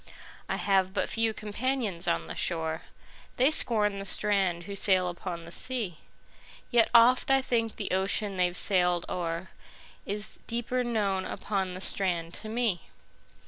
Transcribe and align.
I 0.49 0.55
have 0.55 0.95
but 0.95 1.09
few 1.09 1.31
companions 1.31 2.07
on 2.07 2.25
the 2.25 2.33
shore:They 2.35 3.51
scorn 3.51 3.99
the 3.99 4.05
strand 4.05 4.63
who 4.63 4.75
sail 4.75 5.07
upon 5.09 5.45
the 5.45 5.51
sea; 5.51 5.99
Yet 6.71 6.89
oft 6.91 7.29
I 7.29 7.39
think 7.39 7.75
the 7.75 7.91
ocean 7.91 8.35
they've 8.35 8.57
sailed 8.57 9.05
o'erIs 9.07 10.39
deeper 10.47 10.83
known 10.83 11.25
upon 11.25 11.75
the 11.75 11.81
strand 11.81 12.33
to 12.41 12.49
me. 12.49 12.89